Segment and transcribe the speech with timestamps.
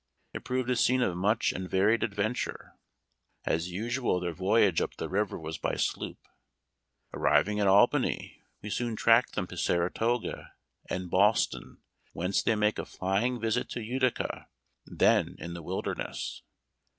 [0.33, 2.73] It proved a scene of much and varied adventure.
[3.45, 6.17] As usual, their voyage up the river was by sloop.
[7.13, 10.53] Arriving at Albany, we soon track them to Saratoga
[10.89, 11.83] and Ballston,
[12.13, 14.47] whence they make a flying visit to Utica,
[14.87, 16.41] then in the wilderness.